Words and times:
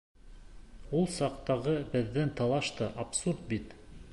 Ул 0.99 1.05
саҡтағы 1.17 1.75
беҙҙең 1.93 2.35
талаш 2.41 2.73
та 2.81 2.89
абсурд 3.05 3.45
бит. 3.53 3.79